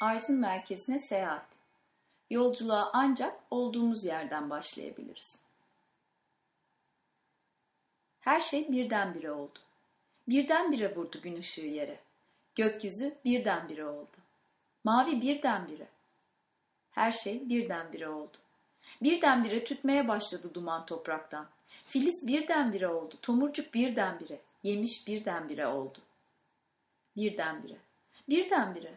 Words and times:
Arzın 0.00 0.38
merkezine 0.40 0.98
seyahat. 0.98 1.46
Yolculuğa 2.30 2.90
ancak 2.92 3.40
olduğumuz 3.50 4.04
yerden 4.04 4.50
başlayabiliriz. 4.50 5.38
Her 8.20 8.40
şey 8.40 8.72
birdenbire 8.72 9.32
oldu. 9.32 9.58
Birdenbire 10.28 10.96
vurdu 10.96 11.20
gün 11.22 11.36
ışığı 11.36 11.66
yere. 11.66 12.00
Gökyüzü 12.54 13.14
birdenbire 13.24 13.86
oldu. 13.86 14.16
Mavi 14.84 15.20
birdenbire. 15.20 15.86
Her 16.90 17.12
şey 17.12 17.48
birdenbire 17.48 18.08
oldu. 18.08 18.36
Birdenbire 19.02 19.64
tütmeye 19.64 20.08
başladı 20.08 20.54
duman 20.54 20.86
topraktan. 20.86 21.46
Filiz 21.86 22.26
birdenbire 22.26 22.88
oldu. 22.88 23.14
Tomurcuk 23.22 23.74
birdenbire. 23.74 24.40
Yemiş 24.62 25.08
birdenbire 25.08 25.66
oldu. 25.66 25.98
Birdenbire. 27.16 27.76
Birdenbire. 28.28 28.94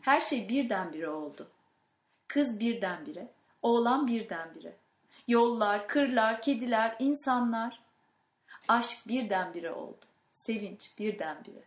Her 0.00 0.20
şey 0.20 0.48
birdenbire 0.48 1.08
oldu. 1.08 1.50
Kız 2.28 2.60
birdenbire. 2.60 3.28
Oğlan 3.62 4.06
birdenbire. 4.06 4.76
Yollar, 5.28 5.88
kırlar, 5.88 6.42
kediler, 6.42 6.96
insanlar. 6.98 7.82
Aşk 8.68 9.08
birdenbire 9.08 9.72
oldu. 9.72 10.04
Sevinç 10.30 10.98
birdenbire. 10.98 11.64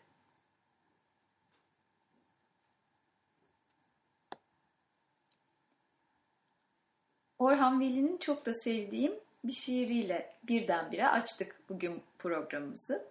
Orhan 7.40 7.80
Veli'nin 7.80 8.17
çok 8.17 8.45
da 8.45 8.53
sevdiğim 8.53 9.20
bir 9.44 9.52
şiiriyle 9.53 10.36
birdenbire 10.44 11.08
açtık 11.08 11.59
bugün 11.70 12.03
programımızı. 12.17 13.06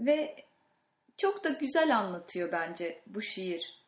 Ve 0.00 0.45
çok 1.16 1.44
da 1.44 1.48
güzel 1.48 1.98
anlatıyor 1.98 2.52
bence 2.52 3.02
bu 3.06 3.22
şiir. 3.22 3.82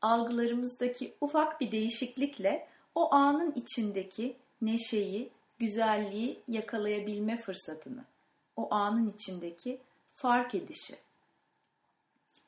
Algılarımızdaki 0.00 1.14
ufak 1.20 1.60
bir 1.60 1.72
değişiklikle 1.72 2.68
o 2.94 3.14
anın 3.14 3.52
içindeki 3.52 4.36
neşeyi, 4.62 5.30
güzelliği 5.58 6.42
yakalayabilme 6.48 7.36
fırsatını, 7.36 8.04
o 8.56 8.74
anın 8.74 9.08
içindeki 9.08 9.80
fark 10.14 10.54
edişi. 10.54 10.94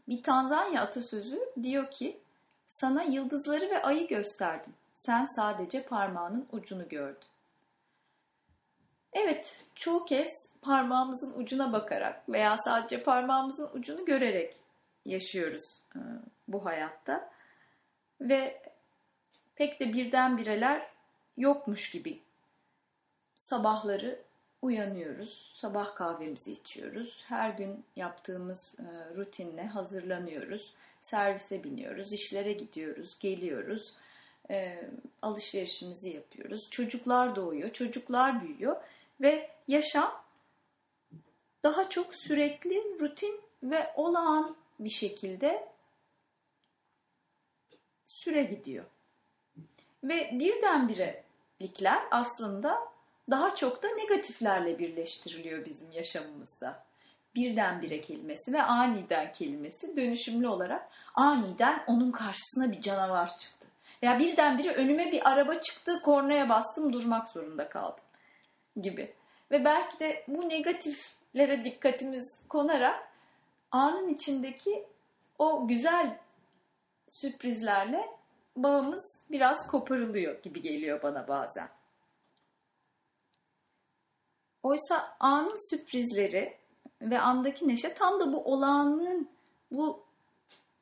Bir 0.09 0.23
Tanzanya 0.23 0.83
atasözü 0.83 1.41
diyor 1.63 1.91
ki, 1.91 2.21
sana 2.67 3.03
yıldızları 3.03 3.71
ve 3.71 3.83
ayı 3.83 4.09
gösterdim. 4.09 4.75
Sen 4.95 5.25
sadece 5.25 5.83
parmağının 5.83 6.49
ucunu 6.53 6.89
gördün. 6.89 7.29
Evet, 9.13 9.57
çoğu 9.75 10.05
kez 10.05 10.49
parmağımızın 10.65 11.41
ucuna 11.41 11.73
bakarak 11.73 12.29
veya 12.29 12.57
sadece 12.57 13.03
parmağımızın 13.03 13.71
ucunu 13.75 14.05
görerek 14.05 14.55
yaşıyoruz 15.05 15.83
e, 15.97 16.01
bu 16.49 16.65
hayatta. 16.65 17.31
Ve 18.21 18.63
pek 19.55 19.81
de 19.81 19.93
birdenbireler 19.93 20.87
yokmuş 21.37 21.91
gibi. 21.91 22.23
Sabahları 23.37 24.23
uyanıyoruz, 24.63 25.53
sabah 25.55 25.95
kahvemizi 25.95 26.53
içiyoruz. 26.53 27.25
Her 27.29 27.51
gün 27.51 27.85
yaptığımız 27.97 28.77
e, 28.79 29.17
rutinle 29.17 29.67
hazırlanıyoruz. 29.67 30.75
Servise 31.01 31.65
biniyoruz, 31.65 32.13
işlere 32.13 32.53
gidiyoruz, 32.53 33.17
geliyoruz 33.21 33.95
e, 34.51 34.89
alışverişimizi 35.23 36.11
yapıyoruz. 36.11 36.71
Çocuklar 36.71 37.37
doğuyor, 37.37 37.69
çocuklar 37.69 38.43
büyüyor 38.43 38.77
ve 39.21 39.51
yaşam 39.69 40.24
daha 41.65 41.89
çok 41.89 42.15
sürekli, 42.15 43.01
rutin 43.01 43.41
ve 43.63 43.93
olağan 43.97 44.57
bir 44.81 44.91
şekilde 44.91 45.69
süre 48.05 48.43
gidiyor. 48.43 48.85
Ve 50.05 50.31
birdenbirelikler 50.33 52.03
aslında 52.11 52.79
daha 53.31 53.55
çok 53.55 53.83
da 53.83 53.89
negatiflerle 53.89 54.79
birleştiriliyor 54.79 55.65
bizim 55.65 55.93
yaşamımızda. 55.93 56.85
Birdenbire 57.35 58.01
kelimesi 58.01 58.53
ve 58.53 58.63
aniden 58.63 59.33
kelimesi 59.33 59.97
dönüşümlü 59.97 60.49
olarak 60.49 60.89
aniden 61.15 61.85
onun 61.87 62.13
karşısına 62.13 62.73
bir 62.73 62.81
canavar 62.81 63.39
çıktı 63.39 63.65
veya 64.05 64.19
birdenbire 64.19 64.73
önüme 64.73 65.13
bir 65.13 65.31
araba 65.31 65.55
çıktı, 65.55 66.03
kornaya 66.03 66.49
bastım, 66.49 66.93
durmak 66.93 67.29
zorunda 67.29 67.69
kaldım 67.69 68.05
gibi. 68.83 69.15
Ve 69.51 69.65
belki 69.65 69.99
de 70.01 70.25
bu 70.29 70.49
negatiflere 71.35 71.65
dikkatimiz 71.65 72.41
konarak 72.49 73.09
anın 73.71 74.09
içindeki 74.09 74.87
o 75.39 75.69
güzel 75.69 76.19
sürprizlerle 77.09 78.09
bağımız 78.57 79.27
biraz 79.31 79.67
koparılıyor 79.71 80.43
gibi 80.43 80.63
geliyor 80.63 81.03
bana 81.03 81.29
bazen. 81.29 81.69
Oysa 84.63 85.17
anın 85.21 85.71
sürprizleri 85.71 86.57
ve 87.03 87.21
andaki 87.21 87.69
neşe 87.69 87.95
tam 87.95 88.21
da 88.21 88.33
bu 88.33 88.45
olağanlığın, 88.45 89.29
bu 89.71 90.03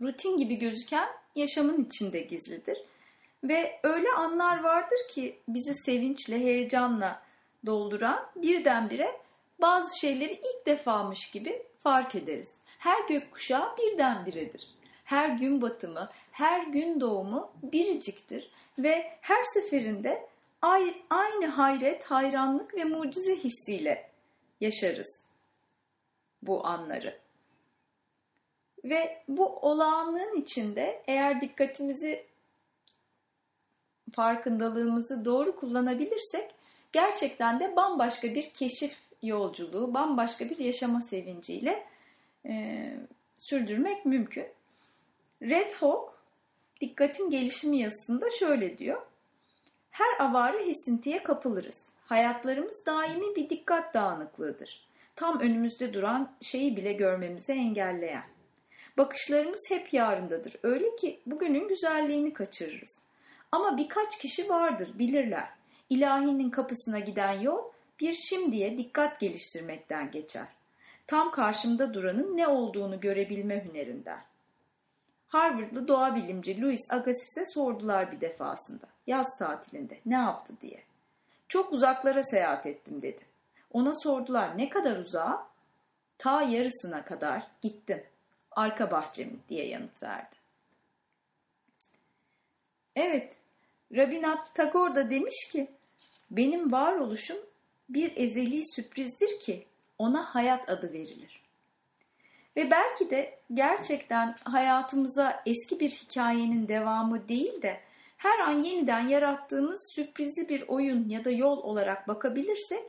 rutin 0.02 0.36
gibi 0.36 0.58
gözüken 0.58 1.08
yaşamın 1.34 1.84
içinde 1.84 2.20
gizlidir. 2.20 2.78
Ve 3.44 3.80
öyle 3.82 4.08
anlar 4.10 4.62
vardır 4.62 4.98
ki 5.10 5.38
bizi 5.48 5.74
sevinçle, 5.74 6.38
heyecanla 6.38 7.22
dolduran 7.66 8.30
birdenbire 8.36 9.21
bazı 9.62 9.98
şeyleri 9.98 10.32
ilk 10.32 10.66
defamış 10.66 11.30
gibi 11.30 11.62
fark 11.82 12.14
ederiz. 12.14 12.60
Her 12.78 13.08
gökkuşağı 13.08 13.76
birdenbiredir. 13.76 14.68
Her 15.04 15.28
gün 15.28 15.62
batımı, 15.62 16.10
her 16.32 16.66
gün 16.66 17.00
doğumu 17.00 17.52
biriciktir 17.62 18.50
ve 18.78 19.18
her 19.20 19.44
seferinde 19.44 20.28
aynı 21.10 21.46
hayret, 21.46 22.04
hayranlık 22.04 22.74
ve 22.74 22.84
mucize 22.84 23.36
hissiyle 23.36 24.10
yaşarız 24.60 25.22
bu 26.42 26.66
anları. 26.66 27.18
Ve 28.84 29.22
bu 29.28 29.46
olağanlığın 29.46 30.40
içinde 30.40 31.02
eğer 31.06 31.40
dikkatimizi 31.40 32.26
farkındalığımızı 34.12 35.24
doğru 35.24 35.56
kullanabilirsek 35.56 36.54
gerçekten 36.92 37.60
de 37.60 37.76
bambaşka 37.76 38.34
bir 38.34 38.50
keşif 38.50 38.98
yolculuğu, 39.22 39.94
bambaşka 39.94 40.50
bir 40.50 40.58
yaşama 40.58 41.00
sevinciyle 41.00 41.86
e, 42.46 42.94
sürdürmek 43.36 44.06
mümkün. 44.06 44.46
Red 45.42 45.72
Hawk 45.72 46.12
dikkatin 46.80 47.30
gelişimi 47.30 47.78
yazısında 47.78 48.30
şöyle 48.30 48.78
diyor. 48.78 49.02
Her 49.90 50.20
avarı 50.20 50.58
hisintiye 50.58 51.22
kapılırız. 51.22 51.92
Hayatlarımız 52.04 52.86
daimi 52.86 53.36
bir 53.36 53.50
dikkat 53.50 53.94
dağınıklığıdır. 53.94 54.88
Tam 55.16 55.40
önümüzde 55.40 55.94
duran 55.94 56.32
şeyi 56.40 56.76
bile 56.76 56.92
görmemizi 56.92 57.52
engelleyen. 57.52 58.24
Bakışlarımız 58.98 59.64
hep 59.68 59.92
yarındadır. 59.92 60.56
Öyle 60.62 60.96
ki 60.96 61.20
bugünün 61.26 61.68
güzelliğini 61.68 62.32
kaçırırız. 62.32 63.06
Ama 63.52 63.76
birkaç 63.76 64.18
kişi 64.18 64.48
vardır 64.48 64.90
bilirler. 64.98 65.48
İlahinin 65.90 66.50
kapısına 66.50 66.98
giden 66.98 67.40
yol 67.40 67.71
bir 68.00 68.12
şimdiye 68.12 68.78
dikkat 68.78 69.20
geliştirmekten 69.20 70.10
geçer. 70.10 70.46
Tam 71.06 71.30
karşımda 71.30 71.94
duranın 71.94 72.36
ne 72.36 72.48
olduğunu 72.48 73.00
görebilme 73.00 73.64
hünerinden. 73.64 74.24
Harvardlı 75.28 75.88
doğa 75.88 76.14
bilimci 76.16 76.62
Louis 76.62 76.90
Agassiz'e 76.90 77.44
sordular 77.54 78.12
bir 78.12 78.20
defasında. 78.20 78.86
Yaz 79.06 79.38
tatilinde 79.38 79.98
ne 80.06 80.14
yaptı 80.14 80.52
diye. 80.60 80.82
Çok 81.48 81.72
uzaklara 81.72 82.22
seyahat 82.22 82.66
ettim 82.66 83.02
dedi. 83.02 83.20
Ona 83.72 83.94
sordular 83.94 84.58
ne 84.58 84.68
kadar 84.68 84.96
uzağa? 84.96 85.46
Ta 86.18 86.42
yarısına 86.42 87.04
kadar 87.04 87.46
gittim. 87.62 88.02
Arka 88.50 88.90
bahçemi 88.90 89.36
diye 89.48 89.66
yanıt 89.68 90.02
verdi. 90.02 90.36
Evet, 92.96 93.36
Rabinat 93.96 94.54
Tagore 94.54 94.94
da 94.94 95.10
demiş 95.10 95.48
ki, 95.52 95.70
benim 96.30 96.72
varoluşum 96.72 97.36
bir 97.94 98.12
ezeli 98.16 98.62
sürprizdir 98.74 99.38
ki 99.40 99.66
ona 99.98 100.34
hayat 100.34 100.70
adı 100.70 100.92
verilir. 100.92 101.42
Ve 102.56 102.70
belki 102.70 103.10
de 103.10 103.38
gerçekten 103.54 104.36
hayatımıza 104.44 105.42
eski 105.46 105.80
bir 105.80 105.90
hikayenin 105.90 106.68
devamı 106.68 107.28
değil 107.28 107.62
de 107.62 107.80
her 108.16 108.38
an 108.38 108.62
yeniden 108.62 109.08
yarattığımız 109.08 109.92
sürprizli 109.94 110.48
bir 110.48 110.68
oyun 110.68 111.08
ya 111.08 111.24
da 111.24 111.30
yol 111.30 111.58
olarak 111.58 112.08
bakabilirsek 112.08 112.82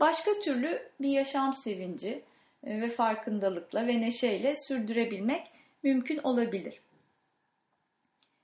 başka 0.00 0.38
türlü 0.38 0.90
bir 1.00 1.08
yaşam 1.08 1.54
sevinci 1.54 2.22
e, 2.64 2.80
ve 2.80 2.90
farkındalıkla 2.90 3.86
ve 3.86 4.00
neşeyle 4.00 4.54
sürdürebilmek 4.68 5.46
mümkün 5.82 6.18
olabilir. 6.18 6.80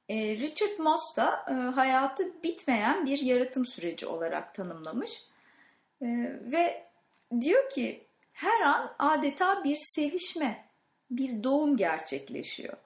E, 0.09 0.37
Richard 0.37 0.79
Moss 0.79 1.17
da 1.17 1.45
e, 1.49 1.53
hayatı 1.53 2.43
bitmeyen 2.43 3.07
bir 3.07 3.19
yaratım 3.19 3.67
süreci 3.67 4.07
olarak 4.07 4.55
tanımlamış. 4.55 5.25
E, 6.03 6.07
ve 6.53 6.85
diyor 7.41 7.71
ki 7.71 8.07
her 8.33 8.61
an 8.61 8.95
adeta 8.99 9.65
bir 9.65 9.79
sevişme, 9.81 10.65
bir 11.11 11.43
doğum 11.43 11.77
gerçekleşiyor. 11.77 12.77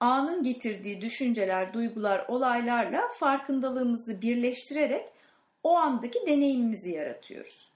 anın 0.00 0.42
getirdiği 0.42 1.00
düşünceler, 1.00 1.74
duygular, 1.74 2.24
olaylarla 2.28 3.08
farkındalığımızı 3.08 4.22
birleştirerek 4.22 5.08
o 5.62 5.76
andaki 5.76 6.26
deneyimimizi 6.26 6.90
yaratıyoruz. 6.90 7.72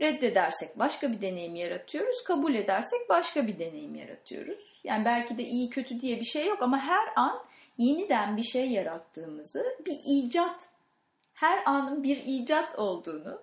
Reddedersek 0.00 0.78
başka 0.78 1.12
bir 1.12 1.20
deneyim 1.20 1.54
yaratıyoruz, 1.54 2.24
kabul 2.24 2.54
edersek 2.54 3.08
başka 3.08 3.46
bir 3.46 3.58
deneyim 3.58 3.94
yaratıyoruz. 3.94 4.80
Yani 4.84 5.04
belki 5.04 5.38
de 5.38 5.42
iyi 5.42 5.70
kötü 5.70 6.00
diye 6.00 6.20
bir 6.20 6.24
şey 6.24 6.46
yok 6.46 6.62
ama 6.62 6.78
her 6.78 7.08
an 7.16 7.44
yeniden 7.78 8.36
bir 8.36 8.42
şey 8.42 8.70
yarattığımızı, 8.70 9.64
bir 9.86 9.98
icat, 10.06 10.60
her 11.32 11.62
anın 11.66 12.02
bir 12.02 12.22
icat 12.26 12.78
olduğunu, 12.78 13.42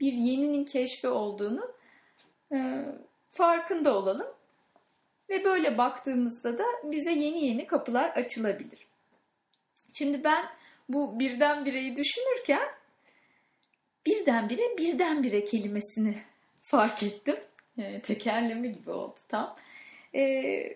bir 0.00 0.12
yeninin 0.12 0.64
keşfi 0.64 1.08
olduğunu 1.08 1.72
e, 2.52 2.84
farkında 3.32 3.96
olalım. 3.96 4.26
Ve 5.28 5.44
böyle 5.44 5.78
baktığımızda 5.78 6.58
da 6.58 6.64
bize 6.84 7.10
yeni 7.12 7.46
yeni 7.46 7.66
kapılar 7.66 8.10
açılabilir. 8.10 8.86
Şimdi 9.98 10.24
ben 10.24 10.44
bu 10.88 11.20
birdenbireyi 11.20 11.96
düşünürken 11.96 12.68
birdenbire 14.06 14.78
birdenbire 14.78 15.44
kelimesini 15.44 16.22
fark 16.62 17.02
ettim. 17.02 17.36
E, 17.78 18.00
tekerleme 18.00 18.68
gibi 18.68 18.90
oldu 18.90 19.18
tam. 19.28 19.56
E, 20.14 20.22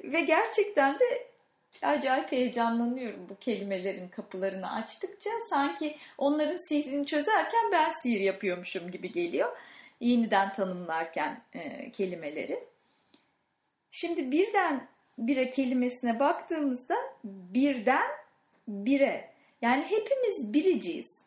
ve 0.05 0.21
gerçekten 0.21 0.99
de 0.99 1.34
acayip 1.82 2.32
heyecanlanıyorum 2.32 3.29
bu 3.29 3.37
kelimelerin 3.38 4.09
kapılarını 4.09 4.73
açtıkça. 4.73 5.31
Sanki 5.50 5.97
onların 6.19 6.69
sihrini 6.69 7.06
çözerken 7.06 7.73
ben 7.73 7.91
sihir 8.03 8.21
yapıyormuşum 8.21 8.91
gibi 8.91 9.12
geliyor. 9.12 9.56
Yeniden 10.00 10.53
tanımlarken 10.53 11.43
e, 11.55 11.91
kelimeleri. 11.91 12.65
Şimdi 13.91 14.32
birden 14.32 14.88
bire 15.19 15.50
kelimesine 15.50 16.21
baktığımızda 16.21 16.94
birden 17.25 18.11
bire 18.69 19.31
yani 19.62 19.85
hepimiz 19.85 20.53
biriciyiz. 20.53 21.25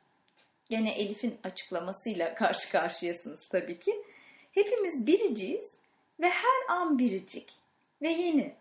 Gene 0.70 0.92
Elif'in 0.92 1.38
açıklamasıyla 1.44 2.34
karşı 2.36 2.72
karşıyasınız 2.72 3.48
tabii 3.50 3.80
ki. 3.80 4.04
Hepimiz 4.52 5.08
biriciyiz 5.08 5.78
ve 6.20 6.30
her 6.30 6.76
an 6.76 7.00
biricik 7.00 7.54
ve 8.02 8.10
yeni 8.10 8.54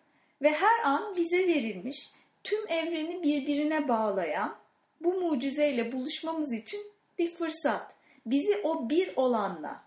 ve 0.43 0.53
her 0.53 0.85
an 0.85 1.17
bize 1.17 1.47
verilmiş 1.47 2.11
tüm 2.45 2.69
evreni 2.69 3.23
birbirine 3.23 3.89
bağlayan 3.89 4.57
bu 5.01 5.15
mucizeyle 5.15 5.93
buluşmamız 5.93 6.53
için 6.53 6.81
bir 7.19 7.35
fırsat. 7.35 7.95
Bizi 8.27 8.61
o 8.65 8.91
bir 8.91 9.17
olanla, 9.17 9.83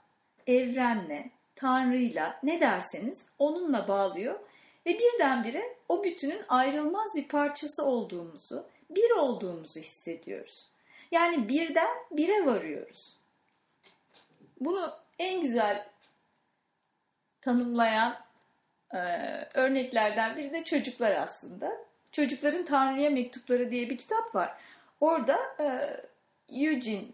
evrenle, 0.47 1.31
Tanrı'yla 1.55 2.39
ne 2.43 2.61
derseniz 2.61 3.25
onunla 3.39 3.87
bağlıyor 3.87 4.39
ve 4.85 4.99
birdenbire 4.99 5.75
o 5.89 6.03
bütünün 6.03 6.41
ayrılmaz 6.49 7.15
bir 7.15 7.27
parçası 7.27 7.85
olduğumuzu, 7.85 8.65
bir 8.89 9.11
olduğumuzu 9.11 9.79
hissediyoruz. 9.79 10.65
Yani 11.11 11.49
birden 11.49 11.97
bire 12.11 12.45
varıyoruz. 12.45 13.13
Bunu 14.59 14.93
en 15.19 15.41
güzel 15.41 15.89
tanımlayan 17.41 18.17
e, 18.93 18.99
örneklerden 19.53 20.37
biri 20.37 20.53
de 20.53 20.63
çocuklar 20.63 21.11
aslında. 21.11 21.71
Çocukların 22.11 22.65
Tanrı'ya 22.65 23.09
Mektupları 23.09 23.71
diye 23.71 23.89
bir 23.89 23.97
kitap 23.97 24.35
var. 24.35 24.57
Orada 24.99 25.37
e, 25.59 25.65
Eugene 26.49 27.05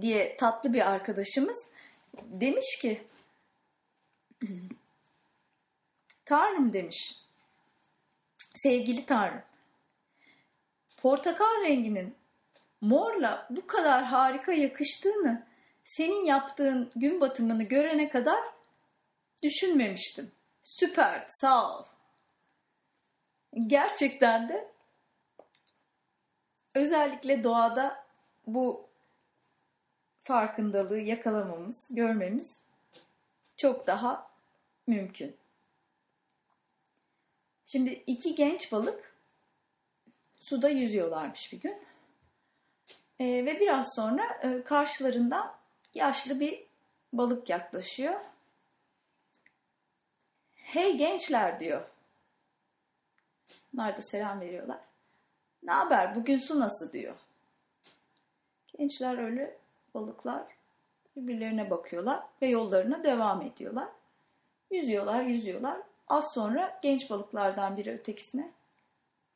diye 0.00 0.36
tatlı 0.36 0.72
bir 0.72 0.90
arkadaşımız 0.90 1.68
demiş 2.16 2.78
ki 2.82 3.02
Tanrım 6.24 6.72
demiş. 6.72 7.14
Sevgili 8.54 9.06
Tanrım. 9.06 9.42
Portakal 10.96 11.62
renginin 11.62 12.14
morla 12.80 13.46
bu 13.50 13.66
kadar 13.66 14.04
harika 14.04 14.52
yakıştığını 14.52 15.46
senin 15.84 16.24
yaptığın 16.24 16.90
gün 16.96 17.20
batımını 17.20 17.62
görene 17.62 18.08
kadar 18.08 18.40
düşünmemiştim. 19.42 20.32
Süper, 20.62 21.26
sağ 21.28 21.78
ol. 21.78 21.84
Gerçekten 23.66 24.48
de 24.48 24.72
özellikle 26.74 27.44
doğada 27.44 28.04
bu 28.46 28.88
farkındalığı 30.24 31.00
yakalamamız, 31.00 31.88
görmemiz 31.90 32.64
çok 33.56 33.86
daha 33.86 34.30
mümkün. 34.86 35.36
Şimdi 37.66 37.90
iki 37.90 38.34
genç 38.34 38.72
balık 38.72 39.16
suda 40.36 40.68
yüzüyorlarmış 40.68 41.52
bir 41.52 41.60
gün. 41.60 41.82
E, 43.18 43.24
ve 43.24 43.60
biraz 43.60 43.94
sonra 43.96 44.40
e, 44.42 44.62
karşılarından 44.64 45.54
yaşlı 45.94 46.40
bir 46.40 46.66
balık 47.12 47.50
yaklaşıyor. 47.50 48.20
Hey 50.72 50.96
gençler 50.96 51.60
diyor. 51.60 51.82
Bunlar 53.72 53.96
da 53.96 54.02
selam 54.02 54.40
veriyorlar. 54.40 54.78
Ne 55.62 55.72
haber? 55.72 56.14
Bugün 56.14 56.38
su 56.38 56.60
nasıl 56.60 56.92
diyor. 56.92 57.16
Gençler 58.78 59.18
öyle 59.18 59.58
balıklar 59.94 60.42
birbirlerine 61.16 61.70
bakıyorlar 61.70 62.22
ve 62.42 62.48
yollarına 62.48 63.04
devam 63.04 63.42
ediyorlar. 63.42 63.88
Yüzüyorlar, 64.70 65.22
yüzüyorlar. 65.22 65.76
Az 66.08 66.32
sonra 66.32 66.78
genç 66.82 67.10
balıklardan 67.10 67.76
biri 67.76 67.92
ötekisine 67.92 68.50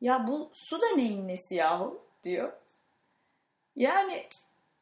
ya 0.00 0.26
bu 0.26 0.50
su 0.52 0.82
da 0.82 0.88
neyin 0.96 1.28
nesi 1.28 1.54
yahu 1.54 2.02
diyor. 2.24 2.52
Yani 3.76 4.26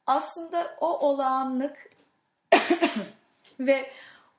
aslında 0.07 0.77
o 0.81 0.99
olağanlık 0.99 1.91
ve 3.61 3.93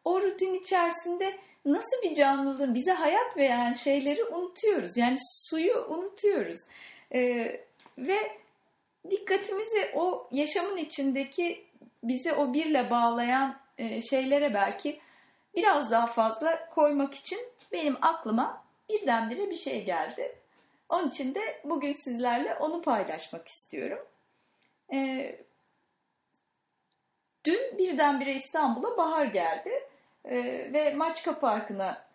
o 0.06 0.22
rutin 0.22 0.54
içerisinde 0.54 1.40
nasıl 1.66 2.02
bir 2.04 2.16
canlılığın 2.16 2.74
bize 2.74 2.92
hayat 2.92 3.38
veren 3.38 3.74
şeyleri 3.74 4.24
unutuyoruz. 4.24 4.98
Yani 4.98 5.18
suyu 5.50 5.86
unutuyoruz. 5.90 6.58
Ee, 7.14 7.62
ve 7.98 8.18
dikkatimizi 9.10 9.92
o 9.96 10.28
yaşamın 10.32 10.78
içindeki 10.78 11.66
bizi 12.04 12.34
o 12.34 12.54
birle 12.54 12.90
bağlayan 12.92 13.60
e, 13.78 14.02
şeylere 14.02 14.54
belki 14.54 15.00
biraz 15.56 15.92
daha 15.92 16.08
fazla 16.08 16.70
koymak 16.70 17.14
için 17.14 17.40
benim 17.72 17.98
aklıma 18.02 18.64
birdenbire 18.90 19.50
bir 19.50 19.56
şey 19.56 19.86
geldi. 19.86 20.36
Onun 20.90 21.10
için 21.10 21.36
de 21.36 21.62
bugün 21.64 21.92
sizlerle 21.92 22.56
onu 22.56 22.82
paylaşmak 22.82 23.48
istiyorum. 23.48 24.08
Ee, 24.94 25.40
dün 27.46 27.78
birdenbire 27.78 28.34
İstanbul'a 28.34 28.98
bahar 28.98 29.26
geldi 29.26 29.90
ee, 30.26 30.70
ve 30.74 30.94
Maçka 30.94 31.40
Parkı'na 31.40 32.06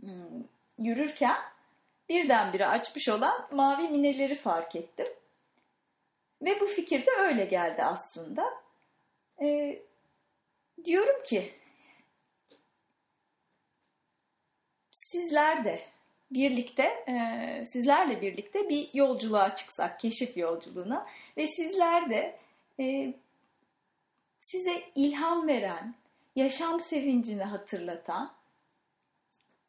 hmm, 0.00 0.44
yürürken 0.78 1.36
birdenbire 2.08 2.66
açmış 2.66 3.08
olan 3.08 3.48
mavi 3.52 3.88
mineleri 3.88 4.34
fark 4.34 4.76
ettim. 4.76 5.06
Ve 6.42 6.60
bu 6.60 6.66
fikir 6.66 7.06
de 7.06 7.10
öyle 7.18 7.44
geldi 7.44 7.82
aslında. 7.84 8.44
Ee, 9.42 9.82
diyorum 10.84 11.22
ki 11.22 11.52
sizler 14.90 15.64
de 15.64 15.80
birlikte 16.30 16.82
e, 17.08 17.64
sizlerle 17.64 18.20
birlikte 18.20 18.68
bir 18.68 18.90
yolculuğa 18.94 19.54
çıksak, 19.54 20.00
keşif 20.00 20.36
yolculuğuna 20.36 21.06
ve 21.36 21.46
sizler 21.46 22.10
de 22.10 22.38
e, 22.80 23.14
size 24.40 24.82
ilham 24.94 25.48
veren, 25.48 25.94
yaşam 26.38 26.80
sevincini 26.80 27.44
hatırlatan, 27.44 28.32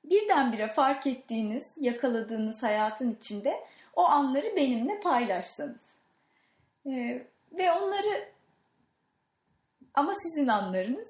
birdenbire 0.03 0.67
fark 0.67 1.07
ettiğiniz, 1.07 1.75
yakaladığınız 1.79 2.63
hayatın 2.63 3.15
içinde 3.15 3.63
o 3.95 4.03
anları 4.05 4.55
benimle 4.55 4.99
paylaşsanız. 4.99 5.95
E, 6.85 7.25
ve 7.51 7.71
onları 7.71 8.29
ama 9.93 10.13
sizin 10.15 10.47
anlarınız 10.47 11.07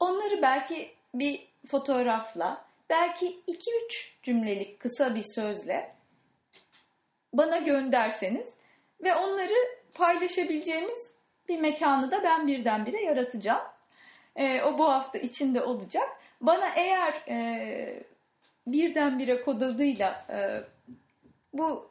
onları 0.00 0.42
belki 0.42 0.94
bir 1.14 1.48
fotoğrafla, 1.66 2.64
belki 2.90 3.40
2-3 3.48 4.22
cümlelik 4.22 4.80
kısa 4.80 5.14
bir 5.14 5.24
sözle 5.34 5.94
bana 7.32 7.58
gönderseniz 7.58 8.46
ve 9.02 9.14
onları 9.14 9.54
paylaşabileceğimiz 9.94 11.12
bir 11.48 11.60
mekanı 11.60 12.10
da 12.10 12.24
ben 12.24 12.46
birdenbire 12.46 13.02
yaratacağım. 13.02 13.69
E, 14.40 14.62
o 14.62 14.78
bu 14.78 14.92
hafta 14.92 15.18
içinde 15.18 15.62
olacak. 15.62 16.08
Bana 16.40 16.68
eğer 16.76 17.24
e, 17.28 18.02
birdenbire 18.66 19.42
kod 19.42 19.60
adıyla 19.60 20.26
e, 20.30 20.60
bu 21.52 21.90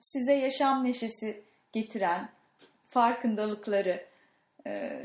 size 0.00 0.34
yaşam 0.34 0.84
neşesi 0.84 1.42
getiren 1.72 2.28
farkındalıkları 2.88 4.06
e, 4.66 5.02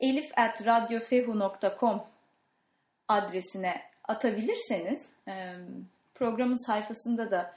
elif 0.00 0.38
at 0.38 0.66
radyofehu.com 0.66 2.02
adresine 3.08 3.82
atabilirseniz 4.04 5.12
programın 6.14 6.66
sayfasında 6.66 7.30
da 7.30 7.54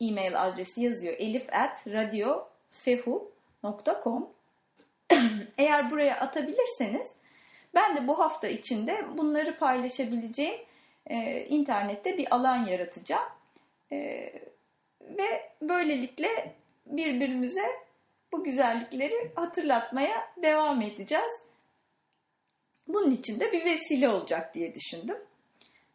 e-mail 0.00 0.42
adresi 0.42 0.82
yazıyor. 0.82 1.14
elif 1.18 1.48
at 1.52 1.86
radiofehu.com 1.86 4.33
Eğer 5.58 5.90
buraya 5.90 6.20
atabilirseniz 6.20 7.06
ben 7.74 7.96
de 7.96 8.08
bu 8.08 8.18
hafta 8.18 8.48
içinde 8.48 9.04
bunları 9.18 9.56
paylaşabileceğim 9.56 10.60
e, 11.06 11.44
internette 11.44 12.18
bir 12.18 12.34
alan 12.34 12.66
yaratacağım. 12.66 13.28
E, 13.92 14.32
ve 15.00 15.50
böylelikle 15.62 16.54
birbirimize 16.86 17.66
bu 18.32 18.44
güzellikleri 18.44 19.32
hatırlatmaya 19.34 20.32
devam 20.42 20.82
edeceğiz. 20.82 21.42
Bunun 22.88 23.10
için 23.10 23.40
de 23.40 23.52
bir 23.52 23.64
vesile 23.64 24.08
olacak 24.08 24.54
diye 24.54 24.74
düşündüm. 24.74 25.16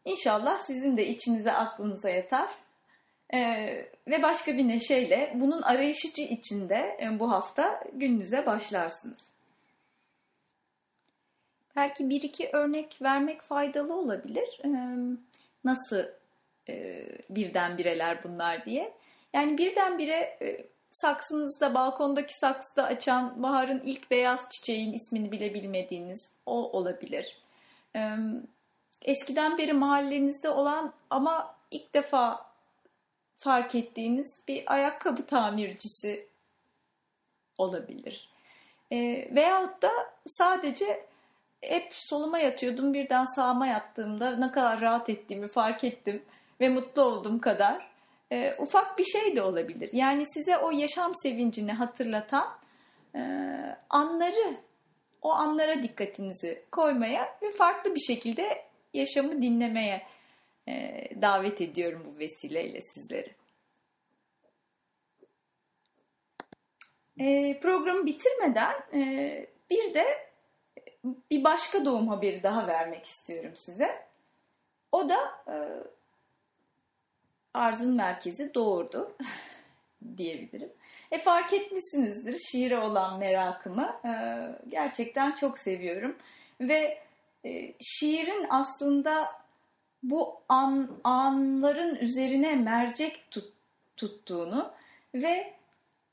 İnşallah 0.06 0.58
sizin 0.58 0.98
de 0.98 1.08
içinize 1.08 1.52
aklınıza 1.52 2.10
yatar. 2.10 2.50
Ee, 3.34 3.86
ve 4.08 4.24
başka 4.24 4.58
bir 4.58 4.68
neşeyle 4.68 5.34
bunun 5.36 5.62
arayışıcı 5.62 6.22
içinde 6.22 6.98
e, 7.02 7.20
bu 7.20 7.32
hafta 7.32 7.84
gününüze 7.94 8.46
başlarsınız. 8.46 9.32
Belki 11.76 12.10
bir 12.10 12.22
iki 12.22 12.50
örnek 12.54 13.02
vermek 13.02 13.42
faydalı 13.42 13.94
olabilir. 13.94 14.60
Ee, 14.66 14.70
nasıl 15.64 16.04
e, 16.70 17.06
birdenbireler 17.30 18.24
bunlar 18.24 18.66
diye. 18.66 18.94
Yani 19.34 19.58
birdenbire 19.58 20.38
e, 20.42 20.66
saksınızda, 20.92 21.74
balkondaki 21.74 22.34
saksıda 22.40 22.84
açan 22.84 23.44
baharın 23.44 23.82
ilk 23.86 24.12
beyaz 24.12 24.50
çiçeğin 24.50 24.94
ismini 24.94 25.32
bile 25.32 25.54
bilmediğiniz 25.54 26.30
o 26.46 26.72
olabilir. 26.72 27.38
Ee, 27.96 28.16
eskiden 29.02 29.58
beri 29.58 29.74
mahallenizde 29.74 30.50
olan 30.50 30.94
ama 31.10 31.56
ilk 31.72 31.96
defa 31.96 32.49
fark 33.40 33.76
ettiğiniz 33.76 34.44
bir 34.48 34.74
ayakkabı 34.74 35.26
tamircisi 35.26 36.28
olabilir. 37.58 38.30
E, 38.92 38.98
veyahut 39.36 39.82
da 39.82 39.92
sadece 40.26 41.06
hep 41.62 41.94
soluma 41.94 42.40
yatıyordum 42.40 42.94
birden 42.94 43.26
sağıma 43.36 43.68
yattığımda 43.68 44.36
ne 44.36 44.52
kadar 44.52 44.82
rahat 44.82 45.10
ettiğimi 45.10 45.48
fark 45.48 45.84
ettim 45.84 46.24
ve 46.62 46.70
mutlu 46.70 47.02
olduğum 47.02 47.42
kadar 47.42 47.90
e, 48.32 48.56
ufak 48.60 48.98
bir 48.98 49.04
şey 49.04 49.36
de 49.36 49.42
olabilir. 49.42 49.90
Yani 49.94 50.24
size 50.34 50.58
o 50.58 50.72
yaşam 50.72 51.12
sevincini 51.16 51.72
hatırlatan 51.72 52.48
e, 53.16 53.22
anları, 53.90 54.58
o 55.22 55.32
anlara 55.32 55.84
dikkatinizi 55.84 56.64
koymaya 56.72 57.38
ve 57.42 57.52
farklı 57.52 57.96
bir 57.96 58.00
şekilde 58.00 58.66
yaşamı 58.94 59.42
dinlemeye 59.42 60.02
davet 61.22 61.62
ediyorum 61.62 62.04
bu 62.06 62.20
vesileyle 62.20 62.82
sizleri. 62.82 63.40
E, 67.20 67.60
programı 67.60 68.06
bitirmeden 68.06 68.76
e, 68.94 69.48
bir 69.70 69.94
de 69.94 70.06
bir 71.32 71.44
başka 71.44 71.86
doğum 71.86 72.08
haberi 72.08 72.44
daha 72.44 72.68
vermek 72.68 73.06
istiyorum 73.06 73.56
size. 73.56 74.06
O 74.92 75.10
da 75.10 75.18
e, 75.48 75.56
arzın 77.54 77.96
merkezi 77.96 78.54
doğurdu 78.54 79.16
diyebilirim. 80.18 80.72
E 81.12 81.20
fark 81.20 81.54
etmişsinizdir 81.54 82.40
şiire 82.52 82.78
olan 82.78 83.20
merakımı. 83.20 84.00
E, 84.06 84.12
gerçekten 84.68 85.32
çok 85.32 85.58
seviyorum. 85.58 86.18
Ve 86.62 86.98
e, 87.46 87.74
şiirin 87.80 88.46
aslında 88.50 89.28
bu 90.04 90.42
an, 90.50 91.00
anların 91.04 91.96
üzerine 91.96 92.56
mercek 92.56 93.32
tut, 93.32 93.54
tuttuğunu 93.98 94.72
ve 95.14 95.54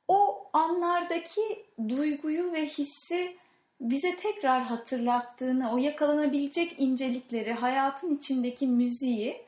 o 0.08 0.48
anlardaki 0.52 1.66
duyguyu 1.88 2.52
ve 2.52 2.66
hissi 2.66 3.36
bize 3.80 4.16
tekrar 4.16 4.62
hatırlattığını, 4.62 5.72
o 5.72 5.76
yakalanabilecek 5.76 6.80
incelikleri, 6.80 7.52
hayatın 7.52 8.16
içindeki 8.16 8.66
müziği 8.66 9.46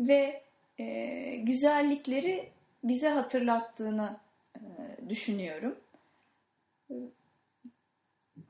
ve 0.00 0.42
e, 0.78 1.36
güzellikleri 1.36 2.50
bize 2.84 3.08
hatırlattığını 3.08 4.16
e, 4.56 4.60
düşünüyorum. 5.08 5.78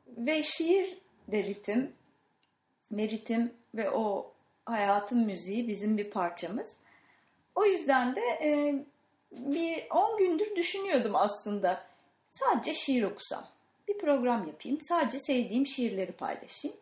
Ve 0.06 0.42
şiir 0.42 0.98
de 1.28 1.44
ritim, 1.44 1.92
meritim 2.90 3.52
ve 3.74 3.90
o 3.90 4.32
hayatın 4.70 5.26
müziği 5.26 5.68
bizim 5.68 5.98
bir 5.98 6.10
parçamız. 6.10 6.76
O 7.54 7.64
yüzden 7.64 8.16
de 8.16 8.20
e, 8.20 8.74
bir 9.32 9.86
10 9.90 10.18
gündür 10.18 10.56
düşünüyordum 10.56 11.16
aslında. 11.16 11.84
Sadece 12.30 12.74
şiir 12.74 13.02
okusam. 13.02 13.44
Bir 13.88 13.98
program 13.98 14.46
yapayım. 14.46 14.78
Sadece 14.80 15.18
sevdiğim 15.18 15.66
şiirleri 15.66 16.12
paylaşayım. 16.12 16.76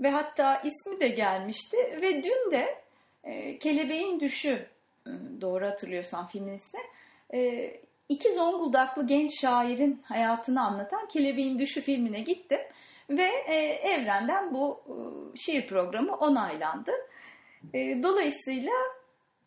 Ve 0.00 0.10
hatta 0.10 0.56
ismi 0.56 1.00
de 1.00 1.08
gelmişti. 1.08 1.76
Ve 2.02 2.24
dün 2.24 2.50
de 2.50 2.78
e, 3.24 3.58
Kelebeğin 3.58 4.20
Düşü, 4.20 4.66
e, 5.06 5.10
doğru 5.40 5.66
hatırlıyorsam 5.66 6.26
filmin 6.26 6.54
ismi, 6.54 6.80
e, 7.34 7.70
iki 8.08 8.32
Zonguldaklı 8.32 9.06
genç 9.06 9.40
şairin 9.40 10.02
hayatını 10.04 10.66
anlatan 10.66 11.08
Kelebeğin 11.08 11.58
Düşü 11.58 11.80
filmine 11.80 12.20
gittim. 12.20 12.60
Ve 13.10 13.30
e, 13.46 13.54
evrenden 13.82 14.54
bu 14.54 14.80
e, 14.86 14.94
şiir 15.36 15.66
programı 15.66 16.16
onaylandı. 16.16 16.92
E, 17.74 18.02
dolayısıyla 18.02 18.72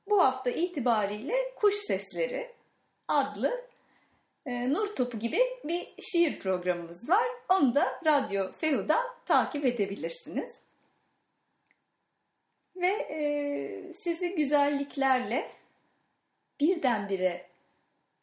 bu 0.07 0.23
hafta 0.23 0.49
itibariyle 0.49 1.35
Kuş 1.55 1.75
Sesleri 1.75 2.51
adlı 3.07 3.67
e, 4.45 4.69
Nur 4.69 4.95
Topu 4.95 5.19
gibi 5.19 5.39
bir 5.63 5.87
şiir 5.99 6.39
programımız 6.39 7.09
var. 7.09 7.27
Onu 7.49 7.75
da 7.75 7.99
Radyo 8.05 8.51
Fehu'dan 8.51 9.05
takip 9.25 9.65
edebilirsiniz. 9.65 10.63
Ve 12.75 12.87
e, 12.87 13.93
sizi 13.93 14.35
güzelliklerle 14.35 15.51
birdenbire 16.59 17.45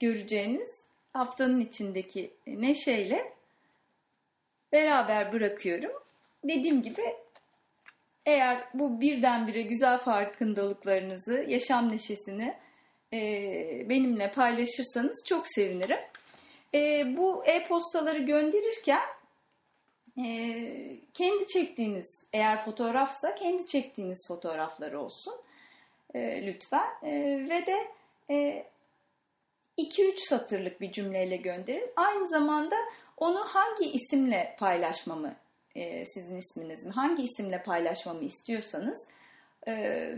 göreceğiniz 0.00 0.86
haftanın 1.12 1.60
içindeki 1.60 2.30
neşeyle 2.46 3.32
beraber 4.74 5.32
bırakıyorum. 5.32 5.92
Dediğim 6.44 6.82
gibi 6.82 7.16
eğer 8.26 8.64
bu 8.74 9.00
birdenbire 9.00 9.62
güzel 9.62 9.98
farkındalıklarınızı, 9.98 11.44
yaşam 11.48 11.92
neşesini 11.92 12.54
e, 13.12 13.18
benimle 13.88 14.30
paylaşırsanız 14.30 15.24
çok 15.28 15.46
sevinirim. 15.46 16.00
E, 16.74 17.04
bu 17.16 17.44
e-postaları 17.46 18.18
gönderirken 18.18 19.02
e, 20.18 20.26
kendi 21.14 21.46
çektiğiniz, 21.46 22.26
eğer 22.32 22.60
fotoğrafsa 22.60 23.34
kendi 23.34 23.66
çektiğiniz 23.66 24.28
fotoğrafları 24.28 25.00
olsun 25.00 25.34
e, 26.14 26.46
lütfen. 26.46 26.88
E, 27.02 27.12
ve 27.50 27.66
de 27.66 27.88
e, 28.30 28.66
2-3 29.78 30.16
satırlık 30.16 30.80
bir 30.80 30.92
cümleyle 30.92 31.36
gönderin. 31.36 31.90
Aynı 31.96 32.28
zamanda 32.28 32.76
onu 33.16 33.38
hangi 33.38 33.90
isimle 33.90 34.56
paylaşmamı 34.58 35.36
e, 35.74 36.04
sizin 36.06 36.36
isminiz 36.36 36.86
mi? 36.86 36.92
Hangi 36.92 37.22
isimle 37.22 37.62
paylaşmamı 37.62 38.24
istiyorsanız 38.24 39.08
e, 39.66 39.72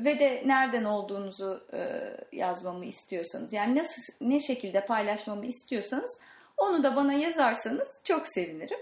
ve 0.04 0.18
de 0.18 0.42
nereden 0.46 0.84
olduğunuzu 0.84 1.66
e, 1.72 2.10
yazmamı 2.32 2.84
istiyorsanız 2.84 3.52
yani 3.52 3.78
nasıl 3.78 4.02
ne 4.20 4.40
şekilde 4.40 4.86
paylaşmamı 4.86 5.46
istiyorsanız 5.46 6.20
onu 6.56 6.82
da 6.82 6.96
bana 6.96 7.12
yazarsanız 7.12 8.02
çok 8.04 8.26
sevinirim. 8.26 8.80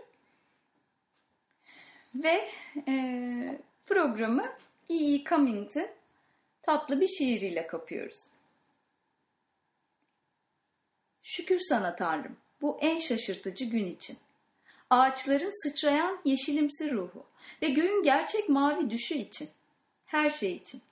Ve 2.14 2.48
e, 2.88 2.94
programı 3.86 4.44
E.E. 4.90 5.24
Cummington 5.24 5.88
tatlı 6.62 7.00
bir 7.00 7.08
şiiriyle 7.08 7.66
kapıyoruz. 7.66 8.30
Şükür 11.22 11.58
sana 11.58 11.96
Tanrım 11.96 12.36
bu 12.62 12.78
en 12.80 12.98
şaşırtıcı 12.98 13.64
gün 13.64 13.86
için. 13.86 14.18
Ağaçların 14.90 15.62
sıçrayan 15.62 16.20
yeşilimsi 16.24 16.90
ruhu 16.90 17.24
ve 17.62 17.68
göğün 17.68 18.02
gerçek 18.02 18.48
mavi 18.48 18.90
düşü 18.90 19.14
için. 19.14 19.48
Her 20.06 20.30
şey 20.30 20.54
için. 20.54 20.82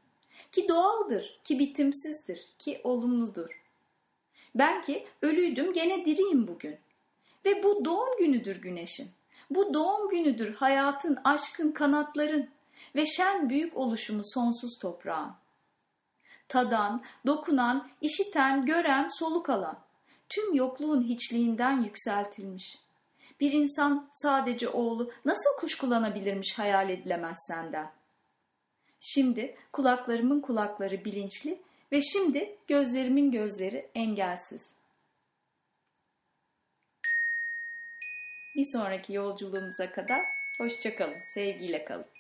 Ki 0.53 0.69
doğaldır, 0.69 1.41
ki 1.45 1.59
bitimsizdir, 1.59 2.47
ki 2.59 2.81
olumludur. 2.85 3.63
Ben 4.55 4.83
ki 4.83 5.07
ölüydüm 5.23 5.73
gene 5.73 6.07
diriyim 6.07 6.49
bugün. 6.49 6.79
Ve 7.45 7.63
bu 7.63 7.85
doğum 7.85 8.19
günüdür 8.19 8.63
güneşin. 8.63 9.11
Bu 9.51 9.75
doğum 9.75 10.09
günüdür 10.09 10.55
hayatın, 10.55 11.19
aşkın, 11.25 11.73
kanatların 11.73 12.51
ve 12.95 13.07
şen 13.07 13.51
büyük 13.51 13.77
oluşumu 13.77 14.23
sonsuz 14.25 14.79
toprağın. 14.79 15.33
Tadan, 16.49 17.03
dokunan, 17.27 17.89
işiten, 18.01 18.67
gören, 18.67 19.09
soluk 19.19 19.51
alan, 19.51 19.79
tüm 20.35 20.55
yokluğun 20.55 21.03
hiçliğinden 21.03 21.83
yükseltilmiş. 21.83 22.79
Bir 23.41 23.53
insan 23.53 24.11
sadece 24.13 24.69
oğlu 24.69 25.13
nasıl 25.25 25.57
kuşkulanabilirmiş 25.61 26.59
hayal 26.59 26.91
edilemez 26.91 27.37
senden? 27.49 27.93
Şimdi 29.01 29.57
kulaklarımın 29.73 30.41
kulakları 30.41 31.05
bilinçli 31.05 31.63
ve 31.93 32.01
şimdi 32.01 32.59
gözlerimin 32.69 33.31
gözleri 33.31 33.91
engelsiz. 33.95 34.71
Bir 38.57 38.65
sonraki 38.73 39.13
yolculuğumuza 39.13 39.93
kadar 39.93 40.23
hoşçakalın, 40.59 41.25
sevgiyle 41.35 41.85
kalın. 41.85 42.12